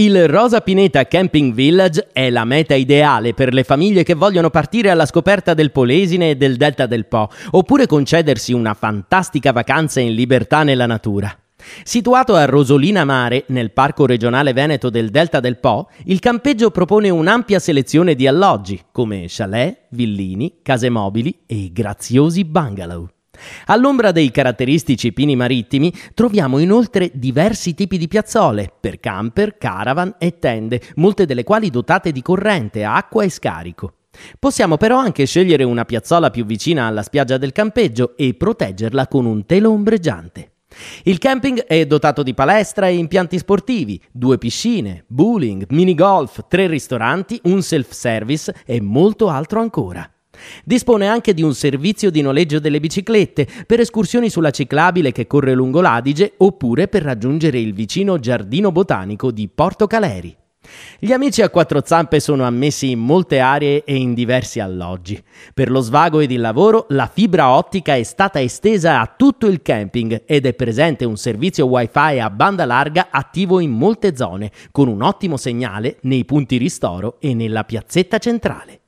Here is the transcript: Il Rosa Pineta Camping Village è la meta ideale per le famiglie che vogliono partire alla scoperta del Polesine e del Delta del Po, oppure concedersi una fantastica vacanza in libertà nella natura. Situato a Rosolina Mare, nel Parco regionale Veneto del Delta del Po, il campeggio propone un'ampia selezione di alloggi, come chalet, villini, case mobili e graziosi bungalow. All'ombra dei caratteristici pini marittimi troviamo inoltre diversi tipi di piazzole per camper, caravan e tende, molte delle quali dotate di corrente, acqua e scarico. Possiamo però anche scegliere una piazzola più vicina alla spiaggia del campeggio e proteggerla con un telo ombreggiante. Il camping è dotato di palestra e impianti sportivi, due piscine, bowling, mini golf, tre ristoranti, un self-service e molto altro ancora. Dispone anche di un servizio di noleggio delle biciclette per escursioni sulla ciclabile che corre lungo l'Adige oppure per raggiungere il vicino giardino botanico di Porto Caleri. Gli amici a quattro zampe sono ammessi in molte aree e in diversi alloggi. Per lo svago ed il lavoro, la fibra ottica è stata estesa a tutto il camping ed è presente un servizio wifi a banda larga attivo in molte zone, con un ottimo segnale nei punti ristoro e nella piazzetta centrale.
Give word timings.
Il 0.00 0.28
Rosa 0.28 0.60
Pineta 0.60 1.08
Camping 1.08 1.52
Village 1.52 2.10
è 2.12 2.30
la 2.30 2.44
meta 2.44 2.76
ideale 2.76 3.34
per 3.34 3.52
le 3.52 3.64
famiglie 3.64 4.04
che 4.04 4.14
vogliono 4.14 4.48
partire 4.48 4.90
alla 4.90 5.06
scoperta 5.06 5.54
del 5.54 5.72
Polesine 5.72 6.30
e 6.30 6.36
del 6.36 6.56
Delta 6.56 6.86
del 6.86 7.06
Po, 7.06 7.28
oppure 7.50 7.88
concedersi 7.88 8.52
una 8.52 8.74
fantastica 8.74 9.50
vacanza 9.50 9.98
in 9.98 10.14
libertà 10.14 10.62
nella 10.62 10.86
natura. 10.86 11.36
Situato 11.82 12.36
a 12.36 12.44
Rosolina 12.44 13.04
Mare, 13.04 13.42
nel 13.48 13.72
Parco 13.72 14.06
regionale 14.06 14.52
Veneto 14.52 14.88
del 14.88 15.10
Delta 15.10 15.40
del 15.40 15.58
Po, 15.58 15.90
il 16.04 16.20
campeggio 16.20 16.70
propone 16.70 17.10
un'ampia 17.10 17.58
selezione 17.58 18.14
di 18.14 18.28
alloggi, 18.28 18.80
come 18.92 19.24
chalet, 19.26 19.86
villini, 19.88 20.58
case 20.62 20.90
mobili 20.90 21.40
e 21.44 21.70
graziosi 21.72 22.44
bungalow. 22.44 23.08
All'ombra 23.66 24.12
dei 24.12 24.30
caratteristici 24.30 25.12
pini 25.12 25.36
marittimi 25.36 25.92
troviamo 26.14 26.58
inoltre 26.58 27.10
diversi 27.14 27.74
tipi 27.74 27.98
di 27.98 28.08
piazzole 28.08 28.72
per 28.80 29.00
camper, 29.00 29.58
caravan 29.58 30.14
e 30.18 30.38
tende, 30.38 30.80
molte 30.96 31.26
delle 31.26 31.44
quali 31.44 31.70
dotate 31.70 32.12
di 32.12 32.22
corrente, 32.22 32.84
acqua 32.84 33.24
e 33.24 33.30
scarico. 33.30 33.92
Possiamo 34.38 34.76
però 34.76 34.98
anche 34.98 35.26
scegliere 35.26 35.64
una 35.64 35.84
piazzola 35.84 36.30
più 36.30 36.44
vicina 36.44 36.86
alla 36.86 37.02
spiaggia 37.02 37.38
del 37.38 37.52
campeggio 37.52 38.16
e 38.16 38.34
proteggerla 38.34 39.06
con 39.06 39.26
un 39.26 39.46
telo 39.46 39.70
ombreggiante. 39.70 40.52
Il 41.04 41.18
camping 41.18 41.64
è 41.64 41.86
dotato 41.86 42.22
di 42.22 42.34
palestra 42.34 42.88
e 42.88 42.96
impianti 42.96 43.38
sportivi, 43.38 44.00
due 44.12 44.38
piscine, 44.38 45.04
bowling, 45.06 45.66
mini 45.70 45.94
golf, 45.94 46.44
tre 46.48 46.66
ristoranti, 46.66 47.40
un 47.44 47.62
self-service 47.62 48.54
e 48.66 48.80
molto 48.80 49.28
altro 49.28 49.60
ancora. 49.60 50.08
Dispone 50.64 51.06
anche 51.06 51.34
di 51.34 51.42
un 51.42 51.54
servizio 51.54 52.10
di 52.10 52.20
noleggio 52.20 52.58
delle 52.58 52.80
biciclette 52.80 53.46
per 53.66 53.80
escursioni 53.80 54.30
sulla 54.30 54.50
ciclabile 54.50 55.12
che 55.12 55.26
corre 55.26 55.54
lungo 55.54 55.80
l'Adige 55.80 56.34
oppure 56.38 56.88
per 56.88 57.02
raggiungere 57.02 57.58
il 57.58 57.74
vicino 57.74 58.18
giardino 58.18 58.72
botanico 58.72 59.30
di 59.30 59.48
Porto 59.48 59.86
Caleri. 59.86 60.36
Gli 60.98 61.12
amici 61.12 61.42
a 61.42 61.50
quattro 61.50 61.82
zampe 61.84 62.20
sono 62.20 62.44
ammessi 62.44 62.90
in 62.90 62.98
molte 62.98 63.38
aree 63.38 63.84
e 63.84 63.94
in 63.94 64.14
diversi 64.14 64.60
alloggi. 64.60 65.22
Per 65.54 65.70
lo 65.70 65.80
svago 65.80 66.20
ed 66.20 66.30
il 66.30 66.40
lavoro, 66.40 66.86
la 66.90 67.10
fibra 67.12 67.50
ottica 67.50 67.94
è 67.94 68.02
stata 68.02 68.40
estesa 68.40 69.00
a 69.00 69.14
tutto 69.16 69.46
il 69.46 69.62
camping 69.62 70.24
ed 70.26 70.46
è 70.46 70.54
presente 70.54 71.04
un 71.04 71.16
servizio 71.16 71.66
wifi 71.66 72.18
a 72.18 72.30
banda 72.30 72.64
larga 72.64 73.08
attivo 73.10 73.60
in 73.60 73.70
molte 73.70 74.16
zone, 74.16 74.50
con 74.70 74.88
un 74.88 75.02
ottimo 75.02 75.36
segnale 75.36 75.98
nei 76.02 76.24
punti 76.24 76.56
ristoro 76.56 77.16
e 77.20 77.34
nella 77.34 77.64
piazzetta 77.64 78.18
centrale. 78.18 78.80